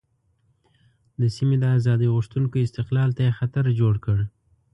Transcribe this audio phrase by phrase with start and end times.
[1.19, 4.17] د سیمې د آزادۍ غوښتونکو استقلال ته یې خطر جوړ کړ.